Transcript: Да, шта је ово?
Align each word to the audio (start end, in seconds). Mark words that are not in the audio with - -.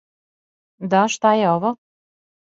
Да, 0.93 1.01
шта 1.15 1.33
је 1.39 1.43
ово? 1.57 1.71